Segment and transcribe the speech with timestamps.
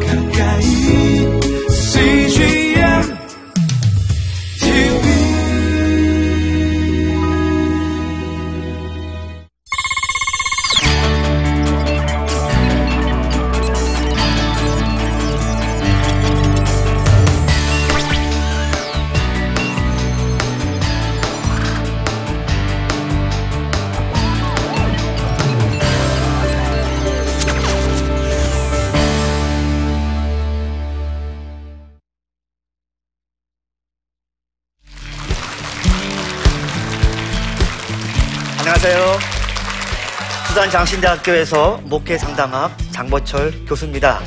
[0.00, 0.21] 가까
[40.72, 44.20] 장신대학교에서 목회 상담학 장보철 교수입니다.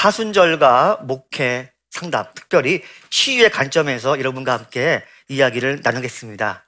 [0.00, 6.64] 사순절과 목회 상담, 특별히 치유의 관점에서 여러분과 함께 이야기를 나누겠습니다.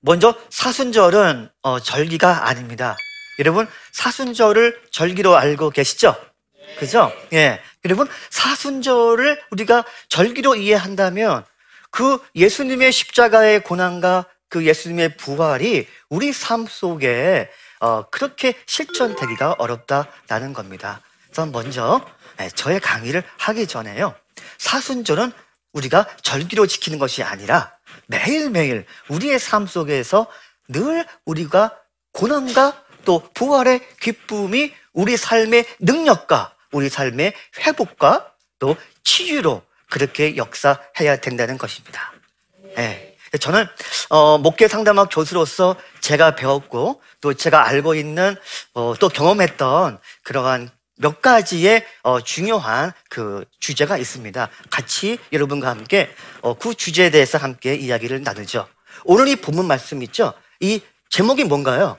[0.00, 2.96] 먼저 사순절은 어, 절기가 아닙니다.
[3.38, 6.16] 여러분 사순절을 절기로 알고 계시죠?
[6.80, 7.12] 그죠?
[7.32, 7.60] 예.
[7.84, 11.44] 여러분 사순절을 우리가 절기로 이해한다면
[11.92, 17.48] 그 예수님의 십자가의 고난과 그 예수님의 부활이 우리 삶 속에
[17.78, 21.00] 어, 그렇게 실천되기가 어렵다라는 겁니다.
[21.34, 22.00] 그래서 먼저
[22.40, 24.14] 예, 저의 강의를 하기 전에요.
[24.58, 25.32] 사순절은
[25.72, 27.72] 우리가 절기로 지키는 것이 아니라
[28.06, 30.28] 매일매일 우리의 삶 속에서
[30.68, 31.76] 늘 우리가
[32.12, 41.58] 고난과 또 부활의 기쁨이 우리 삶의 능력과 우리 삶의 회복과 또 치유로 그렇게 역사해야 된다는
[41.58, 42.12] 것입니다.
[42.78, 43.16] 예.
[43.40, 43.66] 저는
[44.10, 48.36] 어, 목회 상담학 교수로서 제가 배웠고 또 제가 알고 있는
[48.74, 54.48] 어, 또 경험했던 그러한 몇 가지의 어, 중요한 그 주제가 있습니다.
[54.70, 56.08] 같이 여러분과 함께
[56.40, 58.66] 어, 그 주제에 대해서 함께 이야기를 나누죠.
[59.04, 60.32] 오늘 이 본문 말씀 있죠?
[60.60, 61.98] 이 제목이 뭔가요?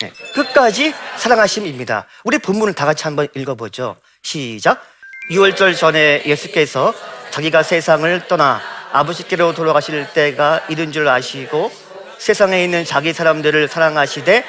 [0.00, 2.06] 네, 끝까지 사랑하심입니다.
[2.24, 3.96] 우리 본문을 다 같이 한번 읽어보죠.
[4.22, 4.82] 시작.
[5.30, 6.94] 6월절 전에 예수께서
[7.30, 8.60] 자기가 세상을 떠나
[8.92, 11.72] 아버지께로 돌아가실 때가 이른 줄 아시고
[12.18, 14.44] 세상에 있는 자기 사람들을 사랑하시되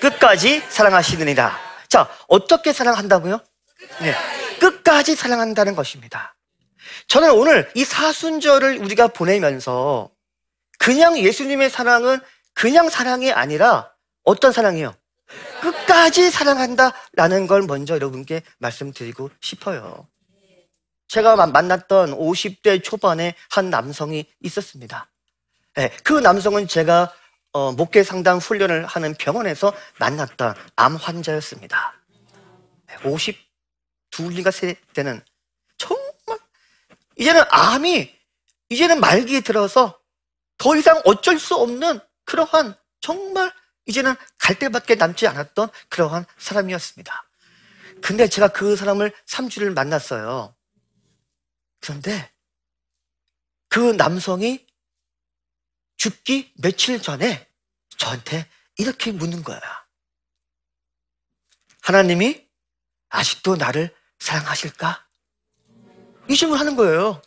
[0.00, 1.69] 끝까지 사랑하시느니라.
[1.90, 3.40] 자, 어떻게 사랑한다고요?
[4.00, 4.14] 네,
[4.60, 6.36] 끝까지 사랑한다는 것입니다.
[7.08, 10.10] 저는 오늘 이 사순절을 우리가 보내면서
[10.78, 12.20] 그냥 예수님의 사랑은
[12.54, 13.92] 그냥 사랑이 아니라
[14.24, 14.94] 어떤 사랑이요?
[15.60, 20.06] 끝까지 사랑한다라는 걸 먼저 여러분께 말씀드리고 싶어요.
[21.08, 25.10] 제가 마- 만났던 50대 초반의 한 남성이 있었습니다.
[25.74, 27.12] 네, 그 남성은 제가
[27.52, 31.94] 어, 목회 상담 훈련을 하는 병원에서 만났던 암 환자였습니다.
[33.02, 35.22] 52인가 세 되는
[35.78, 36.38] 정말
[37.16, 38.14] 이제는 암이
[38.68, 39.98] 이제는 말기에 들어서
[40.58, 43.52] 더 이상 어쩔 수 없는 그러한 정말
[43.86, 47.24] 이제는 갈 데밖에 남지 않았던 그러한 사람이었습니다.
[48.02, 50.54] 근데 제가 그 사람을 3주를 만났어요.
[51.80, 52.30] 그런데
[53.68, 54.64] 그 남성이
[56.00, 57.46] 죽기 며칠 전에
[57.98, 59.60] 저한테 이렇게 묻는 거야.
[61.82, 62.42] 하나님이
[63.10, 65.06] 아직도 나를 사랑하실까?
[66.30, 67.20] 이 질문 하는 거예요.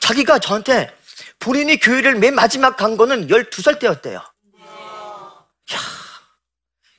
[0.00, 0.94] 자기가 저한테
[1.38, 4.18] 본인이 교회를 맨 마지막 간 거는 12살 때였대요.
[4.18, 5.78] 야,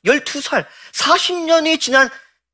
[0.06, 2.10] 12살, 40년이 지난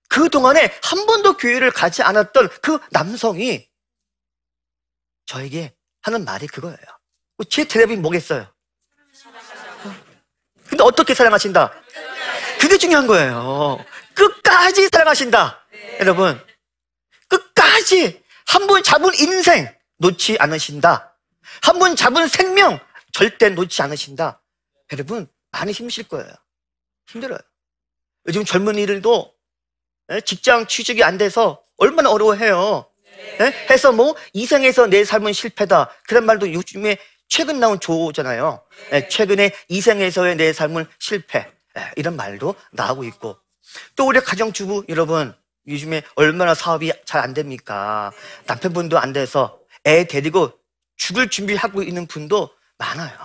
[0.10, 3.69] 그 동안에 한 번도 교회를 가지 않았던 그 남성이
[5.25, 6.99] 저에게 하는 말이 그거예요.
[7.47, 8.47] 제 대답이 뭐겠어요?
[10.68, 11.74] 근데 어떻게 사랑하신다?
[12.59, 13.83] 그게 중요한 거예요.
[14.13, 15.65] 끝까지 사랑하신다.
[16.00, 16.39] 여러분,
[17.27, 21.15] 끝까지 한 번 잡은 인생 놓지 않으신다.
[21.62, 22.80] 한 번 잡은 생명
[23.12, 24.41] 절대 놓지 않으신다.
[24.91, 26.31] 여러분, 많이 힘드실 거예요.
[27.07, 27.39] 힘들어요.
[28.27, 29.33] 요즘 젊은이들도
[30.12, 32.89] 예, 직장 취직이 안 돼서 얼마나 어려워해요.
[33.41, 33.45] 예?
[33.69, 35.89] 해서 뭐 이 생에서 내 삶은 실패다.
[36.07, 36.97] 그런 말도 요즘에
[37.29, 38.61] 최근 나온 조잖아요.
[38.91, 41.49] 예, 최근에 이생에서의 내 삶은 실패.
[41.77, 43.37] 예, 이런 말도 나오고 있고.
[43.95, 45.33] 또 우리 가정주부 여러분,
[45.67, 48.11] 요즘에 얼마나 사업이 잘 안 됩니까?
[48.47, 50.51] 남편분도 안 돼서 애 데리고
[50.97, 53.17] 죽을 준비하고 있는 분도 많아요.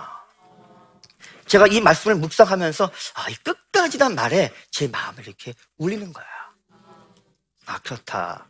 [1.47, 6.25] 제가 이 말씀을 묵상하면서 아, 이 끝까지란 말에 제 마음을 이렇게 울리는 거야.
[7.65, 8.47] 아, 그렇다.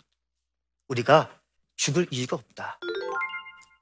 [0.89, 1.29] 우리가
[1.77, 2.77] 죽을 이유가 없다.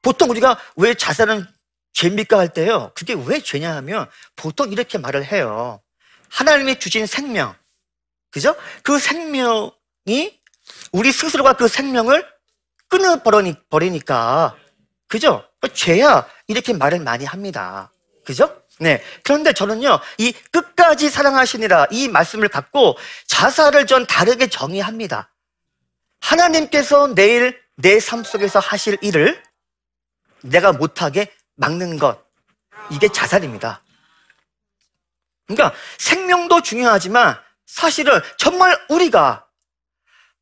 [0.02, 1.46] 보통 우리가 왜 자살은
[1.94, 2.92] 죄입니까 할 때요.
[2.96, 5.82] 그게 왜 죄냐 하면 보통 이렇게 말을 해요.
[6.30, 7.56] 하나님이 주신 생명.
[8.32, 8.56] 그죠?
[8.82, 10.40] 그 생명이
[10.92, 12.28] 우리 스스로가 그 생명을
[12.90, 14.56] 끊어버리니까.
[15.08, 15.46] 그죠?
[15.74, 16.28] 죄야.
[16.48, 17.92] 이렇게 말을 많이 합니다.
[18.26, 18.62] 그죠?
[18.80, 19.04] 네.
[19.24, 22.98] 그런데 저는요, 이 끝까지 사랑하시니라 이 말씀을 갖고
[23.28, 25.32] 자살을 전 다르게 정의합니다.
[26.22, 29.42] 하나님께서 내일 내 삶 속에서 하실 일을
[30.42, 32.24] 내가 못하게 막는 것.
[32.92, 33.82] 이게 자살입니다.
[35.48, 39.48] 그러니까 생명도 중요하지만 사실은 정말 우리가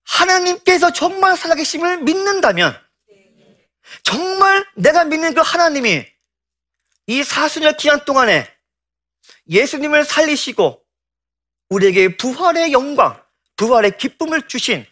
[0.04, 2.78] 하나님께서 정말 살아계심을 믿는다면
[4.04, 6.06] 정말 내가 믿는 그 하나님이
[7.08, 8.50] 이 사순절 기간 동안에
[9.50, 10.82] 예수님을 살리시고
[11.70, 13.22] 우리에게 부활의 영광,
[13.56, 14.86] 부활의 기쁨을 주신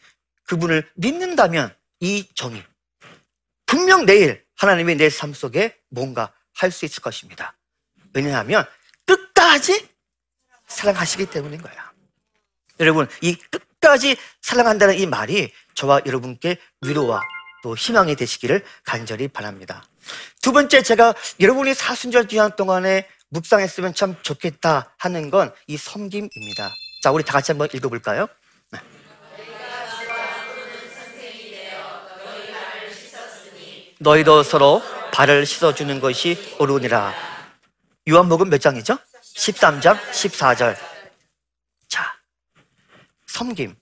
[0.43, 2.63] 그분을 믿는다면 이 정의
[3.65, 7.55] 분명 내일 하나님이 내 삶 속에 뭔가 할 수 있을 것입니다.
[8.13, 8.65] 왜냐하면
[9.05, 9.87] 끝까지
[10.67, 11.91] 사랑하시기 때문인 거야.
[12.79, 17.21] 여러분, 이 끝까지 사랑한다는 이 말이 저와 여러분께 위로와
[17.63, 19.83] 또 희망이 되시기를 간절히 바랍니다.
[20.41, 26.69] 두 번째, 제가 여러분이 사순절 기간 동안에 묵상했으면 참 좋겠다 하는 건 이 섬김입니다.
[27.03, 28.27] 자, 우리 다 같이 한번 읽어볼까요?
[34.01, 34.81] 너희도 서로
[35.11, 37.13] 발을 씻어주는 것이 옳으니라.
[38.07, 38.97] 요한복음 몇 장이죠?
[39.35, 40.77] 13장 14절.
[41.89, 42.17] 자,
[43.27, 43.75] 섬김.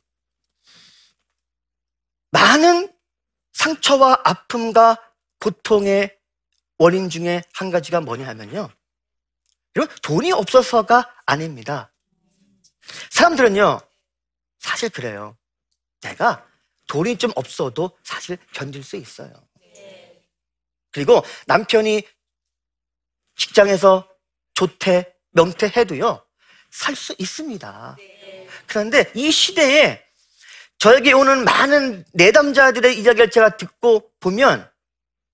[2.32, 2.92] 많은
[3.54, 4.98] 상처와 아픔과
[5.40, 6.18] 고통의
[6.80, 8.70] 원인 중에 한 가지가 뭐냐 하면요.
[10.02, 11.94] 돈이 없어서가 아닙니다.
[13.12, 13.80] 사람들은요,
[14.58, 15.38] 사실 그래요.
[16.02, 16.44] 내가
[16.88, 19.47] 돈이 좀 없어도 사실 견딜 수 있어요.
[20.98, 22.02] 그리고 남편이
[23.36, 24.10] 직장에서
[24.56, 26.26] 조퇴, 명퇴해도요,
[26.72, 27.96] 살 수 있습니다.
[28.66, 30.04] 그런데 이 시대에
[30.80, 34.68] 저에게 오는 많은 내담자들의 이야기를 제가 듣고 보면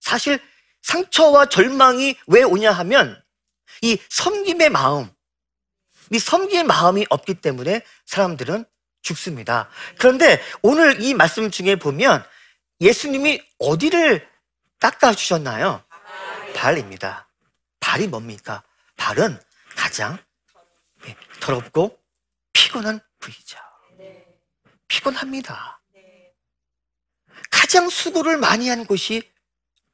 [0.02, 0.38] 사실
[0.82, 3.24] 상처와 절망이 왜 오냐 하면
[3.82, 5.10] 이 섬김의 마음,
[6.12, 8.66] 이 섬김의 마음이 없기 때문에 사람들은
[9.02, 9.70] 죽습니다.
[9.98, 12.22] 그런데 오늘 이 말씀 중에 보면
[12.82, 14.28] 예수님이 어디를
[14.84, 15.82] 닦아주셨나요?
[16.56, 17.30] 발입니다.
[17.80, 18.64] 발이 뭡니까?
[18.98, 19.40] 발은
[19.78, 20.18] 가장
[21.06, 21.98] 예, 더럽고
[22.52, 23.58] 피곤한 부위죠.
[24.90, 25.82] 피곤합니다.
[27.50, 29.32] 가장 수고를 많이 한 곳이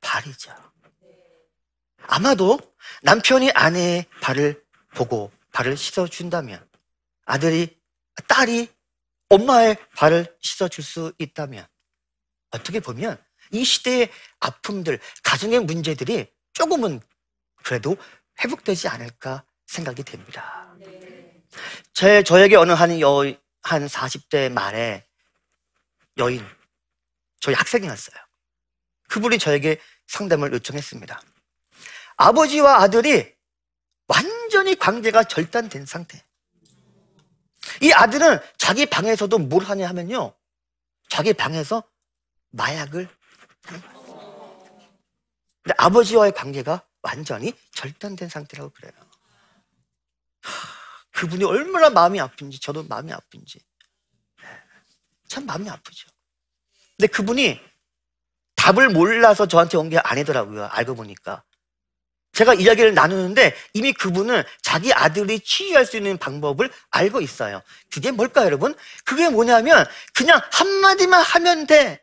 [0.01, 0.51] 발이죠.
[2.07, 2.59] 아마도
[3.03, 4.63] 남편이 아내의 발을
[4.95, 6.67] 보고 발을 씻어준다면
[7.25, 7.79] 아들이,
[8.27, 8.73] 딸이
[9.29, 11.67] 엄마의 발을 씻어줄 수 있다면
[12.49, 17.01] 어떻게 보면 이 시대의 아픔들, 가정의 문제들이 조금은
[17.63, 17.97] 그래도
[18.41, 20.73] 회복되지 않을까 생각이 됩니다.
[21.93, 23.23] 제, 저에게 어느 한 여,
[23.61, 25.05] 한 40대 말에
[26.17, 26.45] 여인,
[27.39, 28.15] 저희 학생이었어요.
[29.09, 31.21] 그분이 저에게 상담을 요청했습니다.
[32.17, 33.33] 아버지와 아들이
[34.07, 36.23] 완전히 관계가 절단된 상태.
[37.81, 40.33] 이 아들은 자기 방에서도 뭘 하냐 하면요.
[41.09, 41.83] 자기 방에서
[42.51, 43.07] 마약을.
[45.63, 48.91] 근데 아버지와의 관계가 완전히 절단된 상태라고 그래요.
[51.11, 53.59] 그분이 얼마나 마음이 아픈지 저도 마음이 아픈지
[55.27, 56.09] 참 마음이 아프죠.
[56.97, 57.59] 근데 그분이
[58.55, 60.65] 답을 몰라서 저한테 온 게 아니더라고요.
[60.65, 61.43] 알고 보니까.
[62.33, 67.61] 제가 이야기를 나누는데 이미 그분은 자기 아들이 치유할 수 있는 방법을 알고 있어요.
[67.91, 68.75] 그게 뭘까요, 여러분?
[69.03, 72.01] 그게 뭐냐면 그냥 한마디만 하면 돼.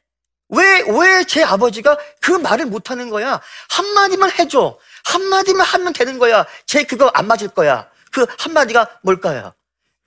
[0.48, 3.40] 왜, 왜 제 아버지가 그 말을 못 하는 거야?
[3.70, 4.78] 한마디만 해줘.
[5.04, 6.46] 한마디만 하면 되는 거야.
[6.66, 7.90] 쟤 그거 안 맞을 거야.
[8.12, 9.54] 그 한마디가 뭘까요?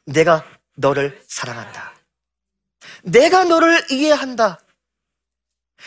[0.06, 1.94] 내가 너를 사랑한다.
[3.04, 4.60] 내가 너를 이해한다.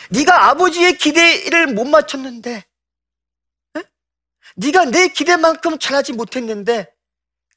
[0.09, 2.65] 네가 아버지의 기대를 못 맞췄는데,
[3.77, 3.83] 에?
[4.55, 6.91] 네가 내 기대만큼 잘하지 못했는데,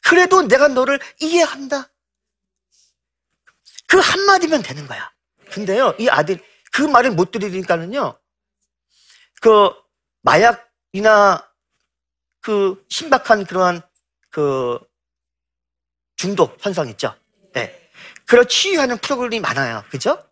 [0.03, 1.91] 그래도 내가 너를 이해한다.
[3.87, 5.11] 그 한마디면 되는 거야.
[5.51, 6.43] 근데요, 이 아들,
[6.77, 8.19] 그 말을 못 들으니까는요,
[9.41, 9.71] 그
[10.21, 11.43] 마약이나
[12.43, 13.81] 그 신박한 그러한
[14.29, 14.79] 그
[16.17, 17.15] 중독 현상 있죠.
[17.55, 17.91] 네.
[18.27, 19.85] 그런 치유하는 프로그램이 많아요.
[19.89, 20.23] 그죠?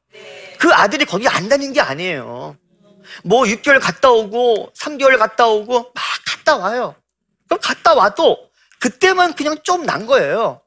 [0.58, 2.58] 그 아들이 거기 안 다닌 게 아니에요.
[3.24, 6.94] 뭐 6개월 갔다 오고 3개월 갔다 오고 막 갔다 와요.
[7.48, 10.60] 그럼 갔다 와도 그때만 그냥 좀 난 거예요.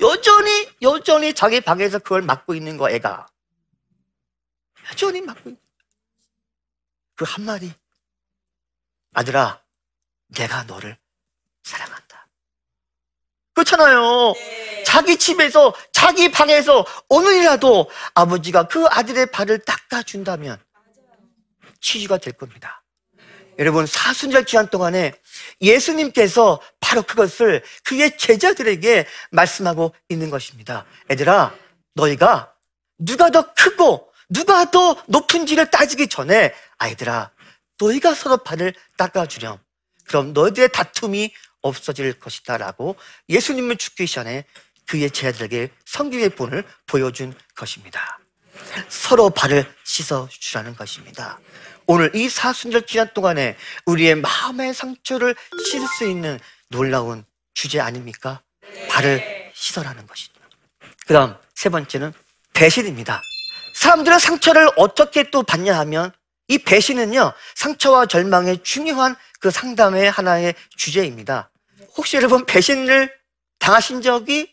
[0.00, 3.28] 여전히 여전히 자기 방에서 그걸 맡고 있는 거 애가
[4.90, 5.56] 여전히 있는
[7.14, 7.72] 그 한마디
[9.12, 9.62] 아들아
[10.28, 10.96] 내가 너를
[11.62, 12.28] 사랑한다.
[13.54, 14.34] 그렇잖아요.
[14.86, 20.62] 자기 집에서 자기 방에서 오늘이라도 아버지가 그 아들의 발을 닦아준다면
[21.80, 22.82] 치유가 될 겁니다.
[23.58, 25.12] 여러분 사순절 기간 동안에
[25.60, 30.86] 예수님께서 바로 그것을 그의 제자들에게 말씀하고 있는 것입니다.
[31.10, 31.52] 얘들아
[31.94, 32.54] 너희가
[32.98, 37.30] 누가 더 크고 누가 더 높은지를 따지기 전에 아이들아
[37.78, 39.58] 너희가 서로 발을 닦아주렴.
[40.04, 41.32] 그럼 너희들의 다툼이
[41.62, 42.96] 없어질 것이다 라고
[43.28, 44.44] 예수님을 죽기 전에
[44.86, 48.18] 그의 제자들에게 성경의 본을 보여준 것입니다.
[48.88, 51.38] 서로 발을 씻어주라는 것입니다.
[51.86, 53.56] 오늘 이 사순절 기간 동안에
[53.86, 55.34] 우리의 마음의 상처를
[55.70, 58.42] 씻을 수 있는 놀라운 주제 아닙니까?
[58.88, 60.46] 발을 씻어라는 것입니다.
[61.06, 62.12] 그 다음 세 번째는
[62.52, 63.22] 배신입니다.
[63.78, 66.10] 사람들은 상처를 어떻게 또 받냐 하면
[66.48, 71.52] 이 배신은요, 상처와 절망의 중요한 그 상담의 하나의 주제입니다.
[71.96, 73.14] 혹시 여러분 배신을
[73.60, 74.52] 당하신 적이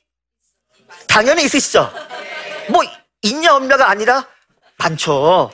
[1.08, 1.92] 당연히 있으시죠?
[2.70, 2.84] 뭐,
[3.24, 4.28] 있냐 없냐가 아니라
[4.78, 5.52] 많죠.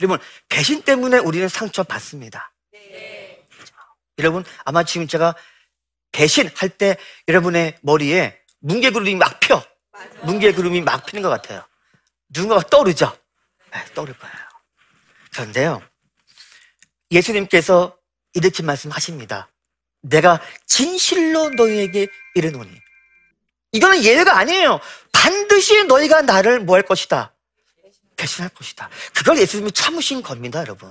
[0.00, 2.52] 여러분, 배신 때문에 우리는 상처 받습니다.
[4.18, 5.36] 여러분, 아마 지금 제가
[6.10, 6.96] 배신 할 때
[7.28, 9.62] 여러분의 머리에 뭉게구름이 막 펴.
[10.22, 11.64] 뭉게구름이 막 피는 것 같아요.
[12.34, 13.16] 누군가가 떠오르죠?
[13.72, 14.36] 네, 떠오를 거예요.
[15.32, 15.82] 그런데요,
[17.10, 17.96] 예수님께서
[18.34, 19.50] 이렇게 말씀하십니다.
[20.02, 22.70] 내가 진실로 너희에게 이르노니.
[23.72, 24.80] 이거는 예외가 아니에요.
[25.12, 27.34] 반드시 너희가 나를 뭐 할 것이다?
[28.16, 28.88] 배신할 것이다.
[29.14, 30.88] 그걸 예수님이 참으신 겁니다, 여러분.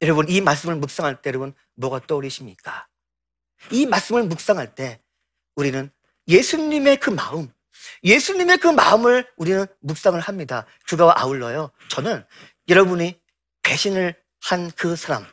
[0.00, 2.86] 여러분, 이 말씀을 묵상할 때 여러분, 뭐가 떠오르십니까?
[3.70, 5.00] 이 말씀을 묵상할 때
[5.56, 5.90] 우리는
[6.28, 7.52] 예수님의 그 마음,
[8.04, 10.66] 예수님의 그 마음을 우리는 묵상을 합니다.
[10.86, 11.70] 그거와 아울러요.
[11.88, 12.24] 저는
[12.68, 13.20] 여러분이
[13.62, 15.26] 배신을 한 그 사람,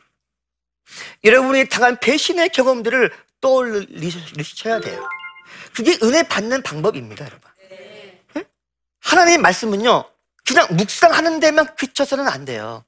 [1.24, 5.08] 여러분이 당한 배신의 경험들을 떠올리셔야 돼요.
[5.74, 7.50] 그게 은혜 받는 방법입니다, 여러분.
[8.36, 8.44] 응?
[9.00, 10.04] 하나님의 말씀은요,
[10.46, 12.84] 그냥 묵상하는 데만 그쳐서는 안 돼요.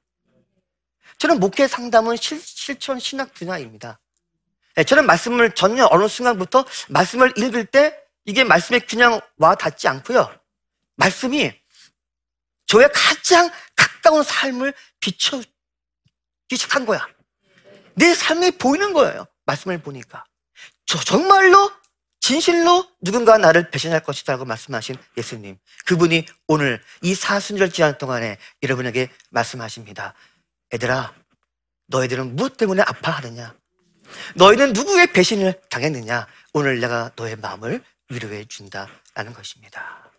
[1.17, 3.99] 저는 목회 상담은 실, 실천 신학 분야입니다.
[4.75, 7.97] 네, 저는 말씀을 전혀 어느 순간부터 말씀을 읽을 때
[8.29, 10.31] 이게 말씀에 그냥 와 닿지 않고요.
[10.97, 11.51] 말씀이
[12.67, 15.49] 저의 가장 가까운 삶을 비춰주기
[16.51, 17.07] 시작한 거야.
[17.95, 19.25] 내 삶이 보이는 거예요.
[19.47, 20.23] 말씀을 보니까.
[20.85, 21.71] 저 정말로
[22.19, 25.57] 진실로 누군가 나를 배신할 것이다라고 말씀하신 예수님.
[25.87, 30.13] 그분이 오늘 이 사순절 기간 동안에 여러분에게 말씀하십니다.
[30.71, 31.15] 얘들아,
[31.87, 33.55] 너희들은 무엇 때문에 아파하느냐?
[34.35, 36.27] 너희는 누구의 배신을 당했느냐?
[36.53, 40.11] 오늘 내가 너의 마음을 위로해 준다라는 것입니다.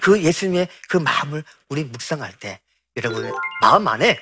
[0.00, 2.60] 그 예수님의 그 마음을 우리 묵상할 때
[2.96, 4.18] 여러분의 마음 안에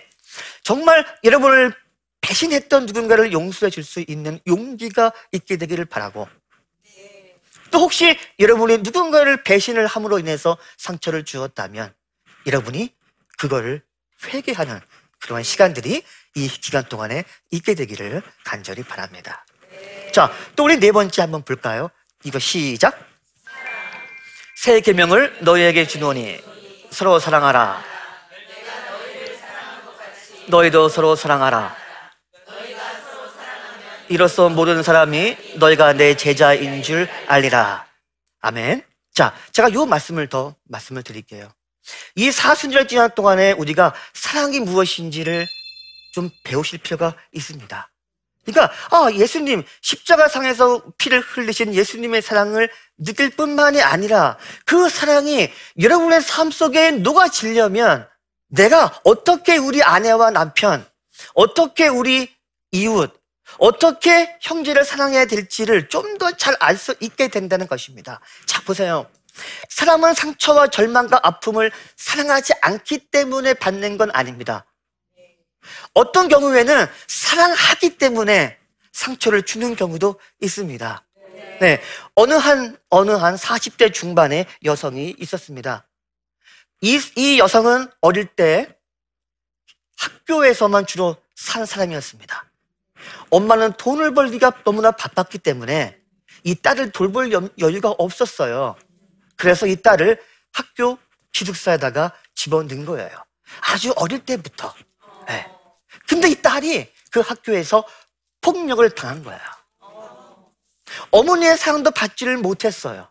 [0.63, 1.75] 정말 여러분을
[2.21, 6.29] 배신했던 누군가를 용서해 줄 수 있는 용기가 있게 되기를 바라고
[7.73, 11.93] 또 혹시 여러분이 누군가를 배신을 함으로 인해서 상처를 주었다면
[12.47, 12.95] 여러분이
[13.39, 13.83] 그거를
[14.25, 14.79] 회개하는
[15.21, 16.03] 그러한 시간들이
[16.35, 19.45] 이 기간 동안에 있게 되기를 간절히 바랍니다.
[20.13, 21.91] 자, 또 우리 네 번째 한번 볼까요?
[22.25, 22.99] 이거 시작.
[24.57, 26.41] 새 계명을 너희에게 주노니
[26.91, 27.83] 서로 사랑하라.
[30.49, 31.76] 너희도 서로 사랑하라.
[34.09, 37.87] 이로써 모든 사람이 너희가 내 제자인 줄 알리라.
[38.41, 38.85] 아멘.
[39.14, 41.52] 자, 제가 이 말씀을 더 말씀을 드릴게요.
[42.14, 45.47] 이 사순절 기간 동안에 우리가 사랑이 무엇인지를
[46.12, 47.92] 좀 배우실 필요가 있습니다.
[48.45, 52.69] 그러니까 아, 예수님 십자가상에서 피를 흘리신 예수님의 사랑을
[52.99, 58.09] 느낄 뿐만이 아니라 그 사랑이 여러분의 삶 속에 녹아지려면
[58.49, 60.85] 내가 어떻게 우리 아내와 남편,
[61.35, 62.31] 어떻게 우리
[62.73, 63.13] 이웃,
[63.59, 68.21] 어떻게 형제를 사랑해야 될지를 좀 더 잘 알 수 있게 된다는 것입니다.
[68.47, 69.07] 자, 보세요.
[69.71, 74.67] 사람은 상처와 절망과 아픔을 사랑하지 않기 때문에 받는 건 아닙니다.
[75.95, 78.59] 어떤 경우에는 사랑하기 때문에
[78.92, 81.04] 상처를 주는 경우도 있습니다.
[81.61, 81.81] 네.
[82.14, 85.87] 어느 한, 어느 한 40대 중반의 여성이 있었습니다.
[86.81, 88.69] 이, 이 여성은 어릴 때
[89.97, 92.45] 학교에서만 주로 사는 사람이었습니다.
[93.31, 95.99] 엄마는 돈을 벌기가 너무나 바빴기 때문에
[96.45, 98.76] 이 딸을 돌볼 여- 여유가 없었어요.
[99.37, 100.21] 그래서 이 딸을
[100.52, 100.99] 학교
[101.33, 103.11] 기숙사에다가 집어넣은 거예요.
[103.61, 104.75] 아주 어릴 때부터.
[105.31, 105.47] 예.
[106.09, 107.85] 근데 이 딸이 그 학교에서
[108.41, 109.41] 폭력을 당한 거예요.
[111.11, 113.09] 어머니의 사랑도 받지를 못했어요.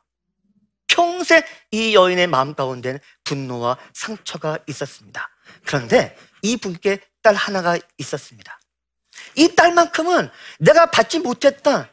[0.88, 1.42] 평생
[1.72, 5.30] 이 여인의 마음 가운데는 분노와 상처가 있었습니다.
[5.66, 8.60] 그런데 이 분께 딸 하나가 있었습니다.
[9.36, 11.88] 이 딸만큼은 내가 받지 못했던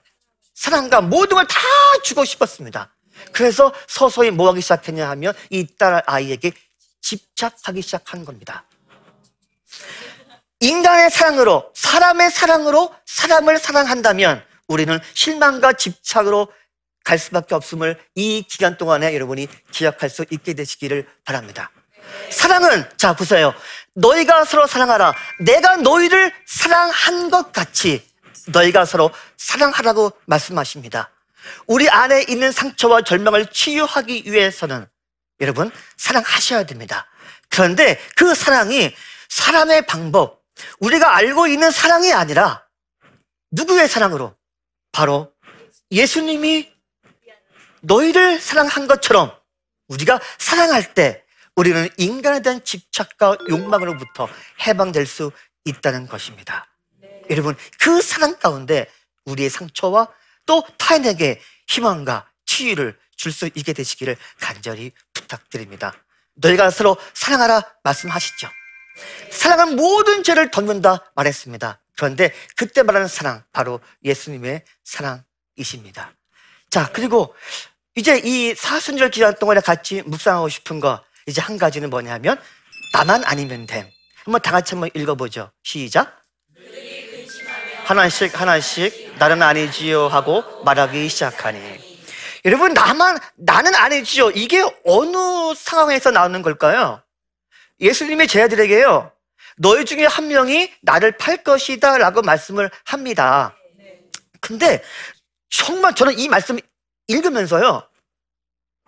[0.54, 1.56] 사랑과 모든 걸 다
[2.02, 2.94] 주고 싶었습니다.
[3.32, 6.52] 그래서 서서히 뭐 하기 시작했냐 하면 이 딸 아이에게
[7.00, 8.64] 집착하기 시작한 겁니다.
[10.60, 16.52] 인간의 사랑으로, 사람의 사랑으로 사람을 사랑한다면 우리는 실망과 집착으로
[17.04, 21.70] 갈 수밖에 없음을 이 기간 동안에 여러분이 기억할 수 있게 되시기를 바랍니다.
[22.30, 23.54] 사랑은, 자, 보세요.
[23.94, 25.14] 너희가 서로 사랑하라.
[25.40, 28.06] 내가 너희를 사랑한 것 같이
[28.48, 31.10] 너희가 서로 사랑하라고 말씀하십니다.
[31.66, 34.86] 우리 안에 있는 상처와 절망을 치유하기 위해서는
[35.40, 37.06] 여러분, 사랑하셔야 됩니다.
[37.48, 38.94] 그런데 그 사랑이
[39.28, 40.37] 사람의 방법,
[40.80, 42.66] 우리가 알고 있는 사랑이 아니라
[43.50, 44.36] 누구의 사랑으로?
[44.92, 45.32] 바로
[45.90, 46.72] 예수님이
[47.80, 49.32] 너희를 사랑한 것처럼
[49.88, 51.24] 우리가 사랑할 때
[51.54, 54.28] 우리는 인간에 대한 집착과 욕망으로부터
[54.66, 55.30] 해방될 수
[55.64, 56.68] 있다는 것입니다.
[57.30, 58.90] 여러분, 그 사랑 가운데
[59.24, 60.08] 우리의 상처와
[60.46, 65.92] 또 타인에게 희망과 치유를 줄 수 있게 되시기를 간절히 부탁드립니다.
[66.34, 68.48] 너희가 서로 사랑하라 말씀하시죠.
[69.30, 71.80] 사랑은 모든 죄를 덮는다 말했습니다.
[71.96, 76.12] 그런데 그때 말하는 사랑, 바로 예수님의 사랑이십니다.
[76.70, 77.34] 자, 그리고
[77.96, 82.40] 이제 이 사순절 기간 동안에 같이 묵상하고 싶은 거, 이제 한 가지는 뭐냐 하면,
[82.92, 83.88] 나만 아니면 됨.
[84.24, 85.50] 한번 다 같이 한번 읽어보죠.
[85.62, 86.22] 시작.
[87.84, 91.78] 하나씩, 하나씩, 나는 아니지요 하고 말하기 시작하니.
[92.44, 94.30] 여러분, 나만, 나는 아니지요.
[94.30, 97.02] 이게 어느 상황에서 나오는 걸까요?
[97.80, 99.12] 예수님의 제자들에게요.
[99.56, 103.56] 너희 중에 한 명이 나를 팔 것이다 라고 말씀을 합니다.
[104.40, 104.82] 근데
[105.50, 106.58] 정말 저는 이 말씀
[107.08, 107.88] 읽으면서요.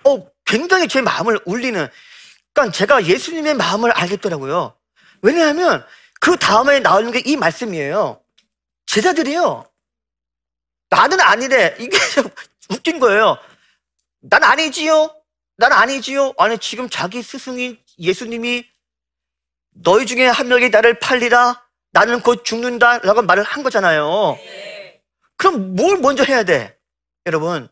[0.05, 1.89] 어, 굉장히 제 마음을 울리는,
[2.53, 4.77] 그러니까 제가 예수님의 마음을 알겠더라고요.
[5.23, 5.85] 왜냐하면
[6.21, 8.23] 그 다음에 나오는 게 이 말씀이에요.
[8.87, 9.69] 제자들이요.
[10.89, 11.77] 나는 아니래.
[11.79, 12.29] 이게 좀
[12.71, 13.39] 웃긴 거예요.
[14.21, 15.15] 난 아니지요.
[15.57, 16.35] 난 아니지요.
[16.39, 18.67] 아니, 지금 자기 스승인 예수님이
[19.83, 21.63] 너희 중에 한 명이 나를 팔리라.
[21.93, 22.99] 나는 곧 죽는다.
[22.99, 24.39] 라고 말을 한 거잖아요.
[25.37, 26.77] 그럼 뭘 먼저 해야 돼?
[27.27, 27.69] 여러분,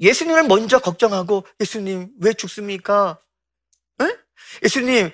[0.00, 3.18] 예수님을 먼저 걱정하고 예수님 왜 죽습니까?
[4.00, 4.06] 에?
[4.62, 5.12] 예수님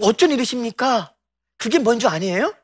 [0.00, 1.14] 어쩐 일이십니까?
[1.58, 2.54] 그게 먼저 아니에요?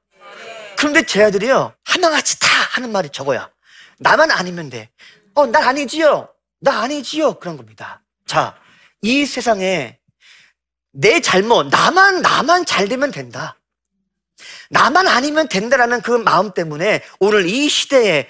[0.79, 3.51] 그런데 제 아들이요 하나같이 다 하는 말이 저거야.
[3.99, 4.91] 나만 아니면 돼.
[5.35, 6.33] 어, 난 아니지요.
[6.61, 7.39] 나 아니지요.
[7.39, 8.03] 그런 겁니다.
[8.27, 8.59] 자,
[9.03, 9.98] 이 세상에
[11.01, 13.57] 내 잘못, 나만, 나만 잘 되면 된다.
[14.69, 18.29] 나만 아니면 된다라는 그 마음 때문에 오늘 이 시대에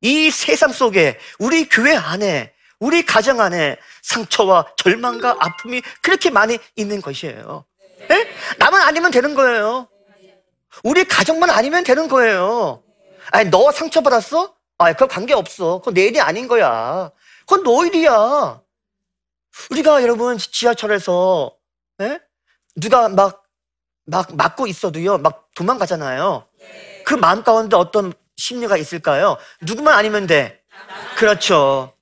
[0.00, 7.00] 이 세상 속에 우리 교회 안에 우리 가정 안에 상처와 절망과 아픔이 그렇게 많이 있는
[7.00, 7.64] 것이에요.
[8.10, 8.28] 예?
[8.58, 9.88] 나만 아니면 되는 거예요.
[10.82, 12.82] 우리 가정만 아니면 되는 거예요.
[13.30, 14.56] 아니, 너 상처받았어?
[14.78, 15.78] 아, 그거 관계없어.
[15.78, 17.12] 그건 내 일이 아닌 거야.
[17.46, 18.60] 그건 너 일이야.
[19.70, 21.57] 우리가 여러분 지하철에서
[22.00, 22.20] 예?
[22.76, 23.44] 누가 막,
[24.06, 26.46] 막 맞고 있어도요, 막 도망가잖아요.
[27.04, 29.36] 그 마음 가운데 어떤 심리가 있을까요?
[29.62, 30.62] 누구만 아니면 돼.
[31.16, 31.94] 그렇죠.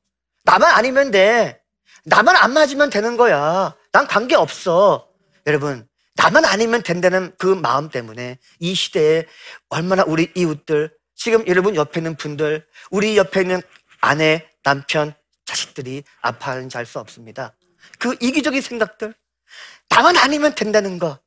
[0.45, 1.61] 나만 아니면 돼.
[2.05, 3.75] 나만 안 맞으면 되는 거야.
[3.91, 5.09] 난 관계 없어.
[5.47, 9.27] 여러분, 나만 아니면 된다는 그 마음 때문에 이 시대에
[9.69, 13.63] 얼마나 우리 이웃들, 지금 여러분 옆에 있는 분들, 우리 옆에 있는
[14.01, 15.15] 아내, 남편,
[15.47, 17.55] 자식들이 아파하는지 알 수 없습니다.
[17.99, 19.15] 그 이기적인 생각들,
[19.89, 21.21] 나만 아니면 된다는 거,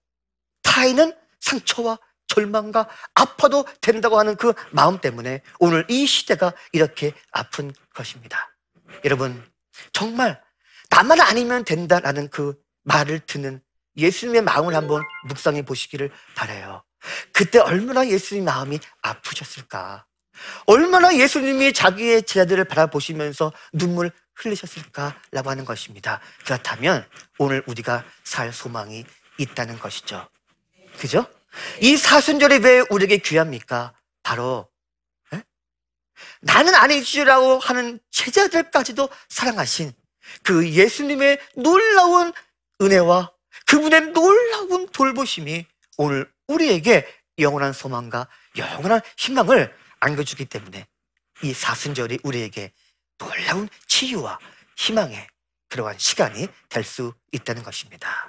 [0.64, 8.56] 타인은 상처와 절망과 아파도 된다고 하는 그 마음 때문에 오늘 이 시대가 이렇게 아픈 것입니다.
[9.04, 9.44] 여러분,
[9.94, 10.42] 정말
[10.90, 13.62] 나만 아니면 된다라는 그 말을 듣는
[13.98, 16.84] 예수님의 마음을 한번 묵상해 보시기를 바래요.
[17.34, 20.06] 그때 얼마나 예수님 마음이 아프셨을까?
[20.66, 26.22] 얼마나 예수님이 자기의 제자들을 바라보시면서 눈물 흘리셨을까라고 하는 것입니다.
[26.46, 27.06] 그렇다면
[27.38, 29.06] 오늘 우리가 살 소망이
[29.38, 30.28] 있다는 것이죠.
[30.98, 31.26] 그죠?
[31.82, 33.94] 이 사순절이 왜 우리에게 귀합니까?
[34.24, 34.70] 바로
[35.34, 35.42] 에?
[36.42, 39.94] 나는 아니지라고 하는 제자들까지도 사랑하신
[40.44, 42.32] 그 예수님의 놀라운
[42.82, 43.32] 은혜와
[43.66, 45.66] 그분의 놀라운 돌보심이
[45.98, 47.08] 오늘 우리에게
[47.40, 50.88] 영원한 소망과 영원한 희망을 안겨주기 때문에
[51.44, 52.72] 이 사순절이 우리에게
[53.18, 54.40] 놀라운 치유와
[54.78, 55.28] 희망의
[55.70, 58.28] 그러한 시간이 될 수 있다는 것입니다.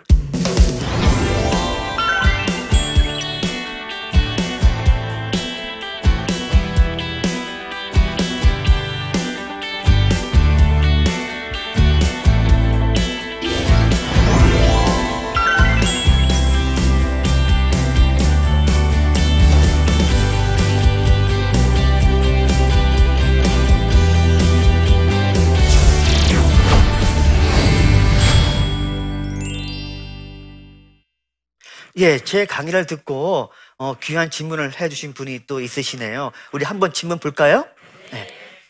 [32.01, 36.33] 예, 제 강의를 듣고 어, 귀한 질문을 해주신 분이 또 있으시네요.
[36.53, 37.69] 우리 한번 질문 볼까요?
[38.11, 38.27] 네.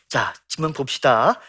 [0.09, 1.40] 자, 질문 봅시다.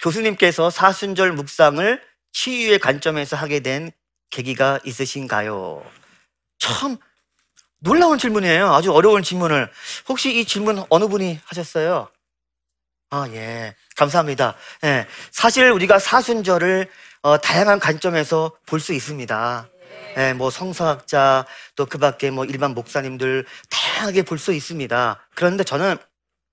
[0.00, 3.90] 교수님께서 사순절 묵상을 치유의 관점에서 하게 된
[4.30, 5.84] 계기가 있으신가요?
[6.58, 6.96] 참
[7.80, 8.72] 놀라운 질문이에요.
[8.72, 9.70] 아주 어려운 질문을.
[10.08, 12.08] 혹시 이 질문 어느 분이 하셨어요?
[13.10, 13.74] 아, 예.
[13.96, 14.56] 감사합니다.
[14.84, 15.06] 예.
[15.30, 16.90] 사실 우리가 사순절을
[17.22, 19.68] 어, 다양한 관점에서 볼 수 있습니다.
[20.16, 25.28] 예, 뭐 성서학자 또 그 밖에 뭐 일반 목사님들 다양하게 볼 수 있습니다.
[25.34, 25.96] 그런데 저는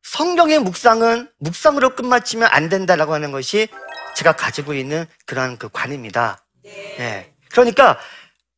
[0.03, 3.67] 성경의 묵상은 묵상으로 끝마치면 안 된다라고 하는 것이
[4.15, 6.45] 제가 가지고 있는 그런 그 관입니다.
[6.65, 7.33] 예.
[7.51, 7.99] 그러니까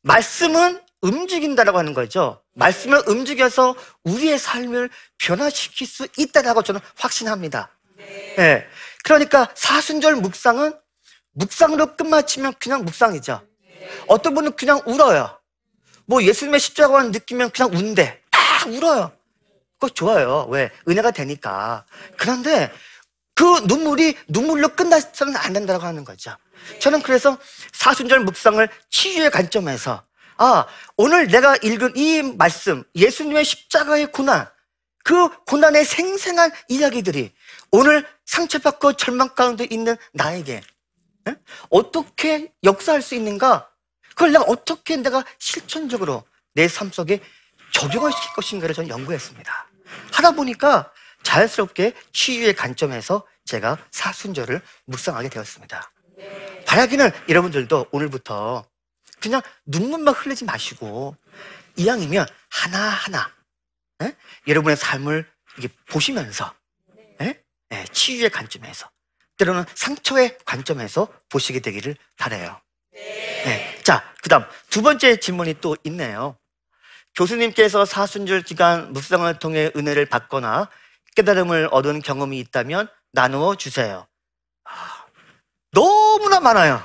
[0.02, 2.42] 말씀은 움직인다라고 하는 거죠.
[2.56, 4.90] 말씀을 움직여서 우리의 삶을
[5.20, 7.70] 변화시킬 수 있다라고 저는 확신합니다.
[8.40, 8.68] 예.
[9.04, 10.74] 그러니까 사순절 묵상은
[11.34, 13.42] 묵상으로 끝마치면 그냥 묵상이죠.
[14.08, 15.40] 어떤 분은 그냥 울어요.
[16.06, 18.22] 뭐 예수님의 십자가만 느끼면 그냥 운대.
[18.32, 19.12] 딱 울어요.
[19.80, 20.48] 그거 좋아요.
[20.50, 20.72] 왜?
[20.88, 21.86] 은혜가 되니까.
[22.18, 22.72] 그런데
[23.34, 26.36] 그 눈물이 눈물로 끝나서는 안 된다고 하는 거죠.
[26.80, 27.38] 저는 그래서
[27.74, 30.04] 사순절 묵상을 치유의 관점에서
[30.38, 30.66] 아,
[30.98, 34.48] 오늘 내가 읽은 이 말씀, 예수님의 십자가의 고난,
[35.04, 37.32] 그 고난의 생생한 이야기들이
[37.72, 40.62] 오늘 상처받고 절망 가운데 있는 나에게
[41.28, 41.36] 에?
[41.70, 43.70] 어떻게 역사할 수 있는가?
[44.16, 46.24] 그걸 내가 어떻게 내가 실천적으로
[46.54, 47.20] 내 삶 속에
[47.72, 49.68] 적용을 시킬 것인가를 저는 연구했습니다.
[50.14, 50.92] 하다 보니까
[51.24, 55.92] 자연스럽게 치유의 관점에서 제가 사순절을 묵상하게 되었습니다.
[56.66, 58.66] 바라기는 여러분들도 오늘부터
[59.20, 61.16] 그냥 눈물만 흘리지 마시고
[61.76, 63.32] 이왕이면 하나하나
[64.02, 64.16] 에?
[64.48, 66.54] 여러분의 삶을 이렇게 보시면서
[67.22, 67.44] 에?
[67.72, 68.90] 에, 치유의 관점에서
[69.38, 72.62] 때로는 상처의 관점에서 보시게 되기를 바래요.
[72.94, 73.75] 네.
[73.86, 76.36] 자, 그 다음 두 번째 질문이 또 있네요.
[77.16, 80.70] 교수님께서 사순절 기간 묵상을 통해 은혜를 받거나
[81.16, 84.08] 깨달음을 얻은 경험이 있다면 나누어 주세요.
[84.64, 85.06] 아,
[85.72, 86.84] 너무나 많아요.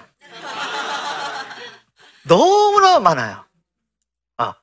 [2.29, 3.47] 너무나 많아요.
[4.37, 4.55] 아,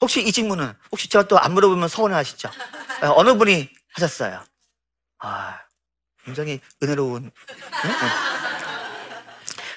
[0.00, 2.50] 혹시 이 질문은 혹시 제가 또 안 물어보면 서운해하시죠?
[3.02, 4.42] 아, 어느 분이 하셨어요?
[5.20, 5.60] 아,
[6.24, 7.26] 굉장히 은혜로운.
[7.26, 7.30] 응?
[7.90, 8.08] 응.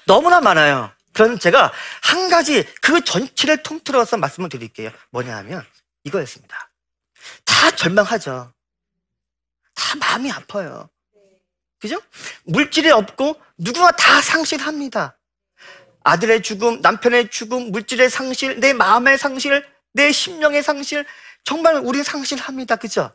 [0.07, 0.91] 너무나 많아요.
[1.19, 4.89] 그럼 제가 한 가지 그 전체를 통틀어서 말씀을 드릴게요.
[5.09, 5.65] 뭐냐 하면
[6.05, 6.69] 이거였습니다.
[7.43, 8.53] 다 절망하죠.
[9.75, 10.89] 다 마음이 아파요.
[11.77, 12.01] 그죠?
[12.45, 15.17] 물질이 없고 누구나 다 상실합니다.
[16.05, 21.05] 아들의 죽음, 남편의 죽음, 물질의 상실, 내 마음의 상실, 내 심령의 상실,
[21.43, 22.77] 정말 우리 상실합니다.
[22.77, 23.11] 그죠?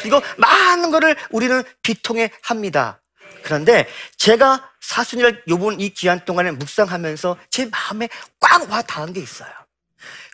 [0.00, 3.02] 그리고 많은 거를 우리는 비통해 합니다.
[3.42, 3.86] 그런데
[4.16, 8.08] 제가 사순절 요번 이 기한 동안에 묵상하면서 제 마음에
[8.40, 9.50] 꽉 와 닿은 게 있어요.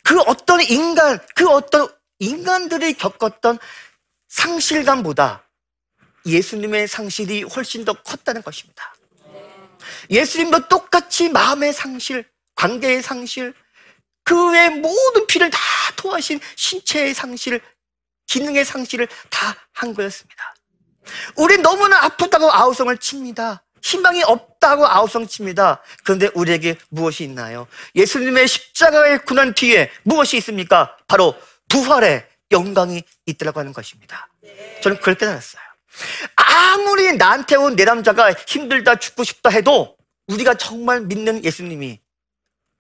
[0.03, 3.59] 그 어떤 인간, 그 어떤 인간들이 겪었던
[4.29, 5.45] 상실감보다
[6.27, 8.95] 예수님의 상실이 훨씬 더 컸다는 것입니다.
[10.11, 13.55] 예수님도 똑같이 마음의 상실, 관계의 상실,
[14.25, 15.59] 그 외 모든 피를 다
[15.97, 17.61] 토하신 신체의 상실,
[18.27, 20.55] 기능의 상실을 다 한 거였습니다.
[21.37, 23.63] 우리 너무나 아프다고 아우성을 칩니다.
[23.83, 25.83] 희망이 없다고 아우성 칩니다.
[26.05, 27.67] 그런데 우리에게 무엇이 있나요?
[27.95, 30.97] 예수님의 십자가의 고난 뒤에 무엇이 있습니까?
[31.07, 31.35] 바로
[31.69, 34.29] 부활의 영광이 있더라고 하는 것입니다.
[34.83, 35.62] 저는 그걸 깨달았어요.
[36.37, 39.97] 아무리 나한테 온 내 남자가 힘들다 죽고 싶다 해도
[40.29, 42.01] 우리가 정말 믿는 예수님이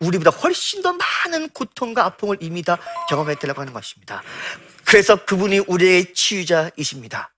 [0.00, 4.22] 우리보다 훨씬 더 많은 고통과 아픔을 이미 다 경험했다고 하는 것입니다.
[4.84, 7.32] 그래서 그분이 우리의 치유자이십니다.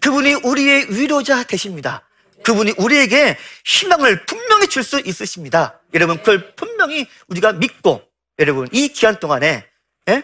[0.00, 2.06] 그분이 우리의 위로자 되십니다.
[2.44, 5.80] 그분이 우리에게 희망을 분명히 줄 수 있으십니다.
[5.94, 8.06] 여러분, 그걸 분명히 우리가 믿고,
[8.38, 9.68] 여러분, 이 기간 동안에,
[10.08, 10.22] 예?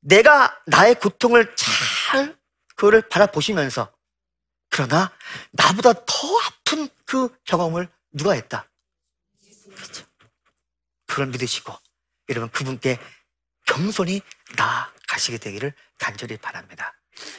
[0.00, 2.36] 내가 나의 고통을 잘,
[2.76, 3.92] 그거를 바라보시면서,
[4.68, 5.10] 그러나,
[5.52, 8.68] 나보다 더 아픈 그 경험을 누가 했다?
[9.74, 10.04] 그렇죠.
[11.06, 11.72] 그걸 믿으시고,
[12.28, 12.98] 여러분, 그분께
[13.66, 14.20] 겸손히
[14.56, 16.94] 나아가시게 되기를 간절히 바랍니다.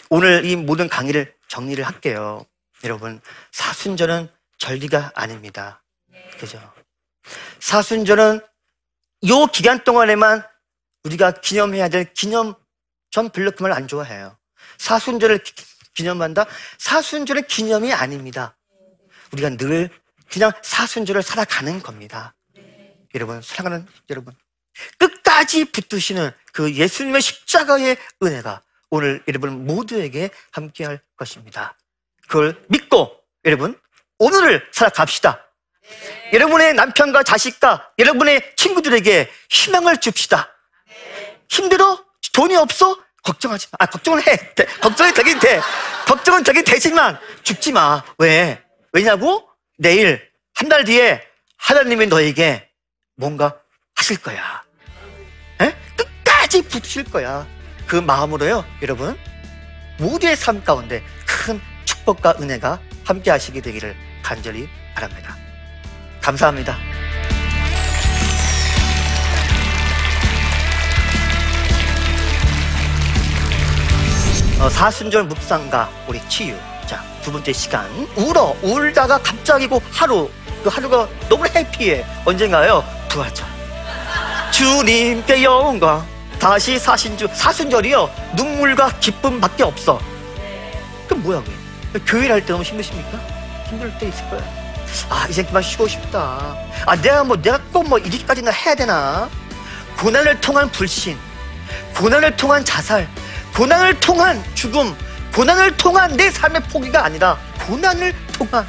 [0.10, 2.46] 오늘 이 모든 강의를 정리를 할게요.
[2.86, 3.20] 여러분,
[3.52, 5.84] 사순절은 절기가 아닙니다.
[6.40, 6.62] 그죠?
[7.60, 8.40] 사순절은
[9.28, 10.46] 요 기간 동안에만
[11.04, 12.54] 우리가 기념해야 될 기념,
[13.12, 14.38] 전 별로 그 말 안 좋아해요.
[14.78, 15.54] 사순절을 기-
[15.96, 16.46] 기념한다?
[16.78, 18.56] 사순절은 기념이 아닙니다.
[19.34, 19.90] 우리가 늘
[20.32, 22.36] 그냥 사순절을 살아가는 겁니다.
[23.16, 24.34] 여러분, 사랑하는 여러분.
[25.00, 31.78] 끝까지 붙드시는 그 예수님의 십자가의 은혜가 오늘 여러분 모두에게 함께할 것입니다.
[32.28, 33.80] 그걸 믿고 여러분
[34.20, 35.42] 오늘을 살아갑시다.
[36.34, 40.50] 여러분의 남편과 자식과 여러분의 친구들에게 희망을 줍시다.
[41.50, 42.04] 힘들어?
[42.34, 42.98] 돈이 없어?
[43.24, 43.78] 걱정하지 마.
[43.80, 44.54] 아, 걱정을 해.
[44.56, 44.66] 돼.
[44.82, 45.60] 걱정이 되긴 돼.
[46.08, 48.04] 걱정은 되긴 되지만 죽지 마.
[48.18, 48.62] 왜?
[48.94, 49.48] 왜냐고?
[49.78, 51.22] 내일, 한 달 뒤에
[51.58, 52.70] 하나님이 너에게
[53.16, 53.60] 뭔가
[53.96, 54.64] 하실 거야.
[55.62, 55.76] 에?
[55.98, 57.48] 끝까지 붙으실 거야.
[57.88, 59.18] 그 마음으로요, 여러분.
[60.00, 61.60] 모두의 삶 가운데 큰
[62.06, 65.36] 축복과 은혜가 함께 하시게 되기를 간절히 바랍니다.
[66.22, 66.78] 감사합니다.
[74.60, 76.56] 어, 사순절 묵상가 우리 치유.
[76.88, 77.86] 자 두 번째 시간.
[78.16, 80.30] 울어 울다가 갑자기고 하루
[80.64, 82.06] 그 하루가 너무 해피해.
[82.24, 82.84] 언젠가요?
[83.10, 83.46] 부활절.
[84.52, 86.06] 주님께 영광.
[86.40, 88.10] 다시 사신주 사순절이요.
[88.36, 90.00] 눈물과 기쁨밖에 없어.
[91.08, 91.65] 그 뭐야 그게
[92.00, 93.18] 교회를 할 때 너무 힘드십니까
[93.70, 94.42] 힘들 때 있을 거야
[95.10, 96.56] 아 이제 그만 쉬고 싶다
[96.86, 99.30] 아 내가 뭐 내가 꼭 뭐 이렇게까지나 해야 되나
[100.00, 101.18] 고난을 통한 불신
[101.98, 103.08] 고난을 통한 자살,
[103.56, 104.94] 고난을 통한 죽음,
[105.34, 108.66] 고난을 통한 내 삶의 포기가 아니라 고난을 통한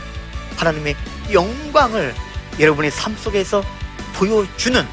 [0.56, 0.96] 하나님의
[1.32, 2.14] 영광을
[2.58, 3.62] 여러분의 삶 속에서
[4.14, 4.86] 보여주는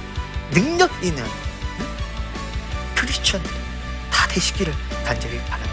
[0.51, 1.85] 능력 있는 응?
[2.95, 3.49] 크리스천들
[4.11, 4.73] 다 되시기를
[5.05, 5.72] 간절히 바랍니다.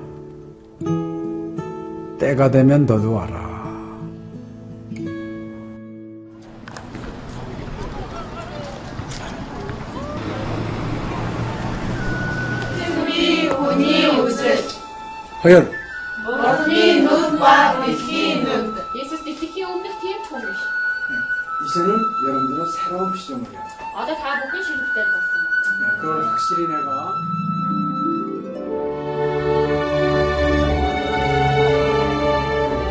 [2.31, 3.51] 때가 되면 너도 와라.
[15.43, 15.77] 허연 네,
[21.65, 21.89] 이제는
[22.27, 23.59] 여러분들은 새로운 시점을 해요.
[23.95, 25.27] 아까 다 묶으실 때 봤어.
[25.99, 27.13] 그걸 확실히 내가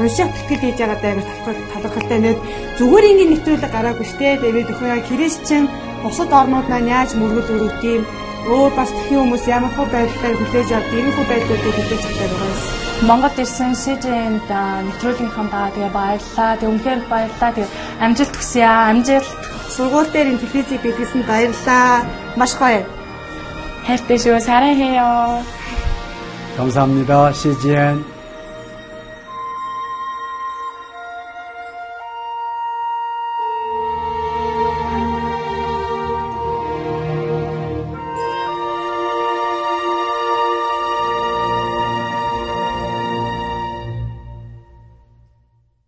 [0.00, 2.36] унших бэлтгэл хийж байгаа даа талхал талхалтай нэг
[2.78, 5.64] зүгээр ингээд нэвтрүүлэг гараагүй штэ тэгээд өхөө яа христчэн
[6.02, 8.02] бусад орнууд маань яаж мөргөл өрөвт юм
[8.46, 12.50] өөр бас тхэн хүмүүс ямар хөө байдлаар хүлээж авд ийм хөө байдлуудыг хүлээж авдаг байгаа
[12.54, 12.86] юм.
[13.08, 14.50] Монгол ирсэн СЖН-д
[14.86, 16.52] нэвтрүүлгийнхаа даа тэгээ баярлаа.
[16.56, 17.50] Тэг үнхээр их баярлаа.
[17.52, 17.66] Тэг
[18.00, 18.88] амжилт хүсье аа.
[18.94, 19.30] Амжилт.
[19.74, 22.06] Сургууль дээр ин телевизийг бидлсэн баярлаа.
[22.38, 22.86] Маш гоё.
[23.86, 24.40] хайртай шүү.
[24.40, 25.42] 사랑해요.
[26.56, 27.32] 감사합니다.
[27.32, 28.09] CGN